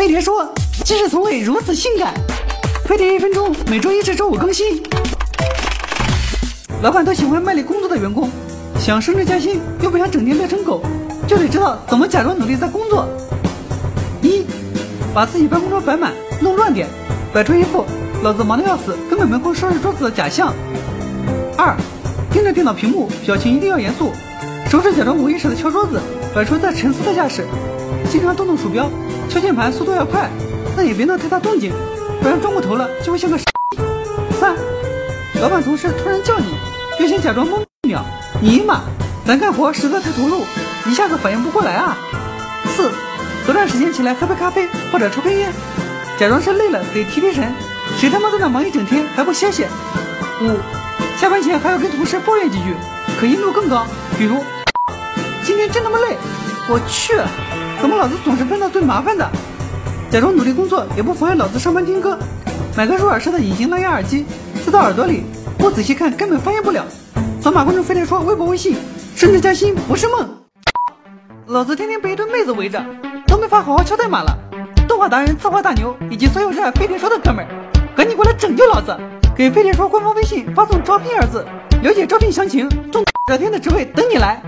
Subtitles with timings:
[0.00, 0.50] 飞碟说，
[0.82, 2.14] 即使从未如此性感。
[2.86, 4.82] 飞碟一分钟，每周一至周五更新。
[6.80, 8.30] 老板都喜欢卖力工作的员工，
[8.78, 10.82] 想升职加薪又不想整天累成狗，
[11.28, 13.06] 就得知道怎么假装努力在工作。
[14.22, 14.46] 一，
[15.12, 16.88] 把自己办公桌摆满，弄乱点，
[17.30, 17.84] 摆出一副
[18.22, 20.54] 老子忙得要死，根本没空收拾桌子的假象。
[21.58, 21.76] 二，
[22.32, 24.12] 盯着电脑屏幕，表情一定要严肃，
[24.70, 26.00] 手指假装无意识的敲桌子，
[26.34, 27.44] 摆出在沉思的架势，
[28.10, 28.90] 经常动动鼠标。
[29.28, 30.28] 敲键盘速度要快，
[30.76, 31.72] 但也别闹太大动静，
[32.20, 33.44] 不然转过头了就会像个傻。
[34.40, 34.56] 三，
[35.40, 36.46] 老板同事突然叫你，
[36.98, 38.04] 就先假装懵一秒。
[38.40, 38.80] 尼玛，
[39.26, 40.42] 咱干活实在太投入，
[40.86, 41.96] 一下子反应不过来啊。
[42.76, 42.90] 四，
[43.46, 45.52] 隔段时间起来喝杯咖啡或者抽根烟，
[46.18, 47.52] 假装是累了得提提神。
[47.98, 49.68] 谁他妈在那忙一整天还不歇歇？
[50.40, 50.56] 五，
[51.18, 52.74] 下班前还要跟同事抱怨几句，
[53.20, 53.86] 可音度更高，
[54.18, 54.42] 比如
[55.44, 56.16] 今天真他妈累，
[56.68, 57.14] 我去。
[57.80, 59.26] 怎么老子总是碰到最麻烦的？
[60.10, 62.18] 假装努力工作也不妨碍老子上班听歌，
[62.76, 64.26] 买个入耳式的隐形蓝牙耳机，
[64.64, 65.22] 塞到耳朵里，
[65.56, 66.84] 不仔细看根本发现不了。
[67.40, 68.76] 扫码关注飞碟说微博微信，
[69.16, 70.28] 升职加薪不是梦。
[71.46, 72.84] 老子天天被一堆妹子围着，
[73.26, 74.36] 都没法好好敲代码了。
[74.86, 77.48] 动画达人、策划大牛以及所有热爱飞碟说的哥们儿，
[77.96, 78.94] 赶紧过来拯救老子！
[79.34, 81.46] 给飞碟说官方微信发送“招聘”二字，
[81.82, 82.68] 了解招聘详情。
[82.90, 84.42] 中热天的职位等你来。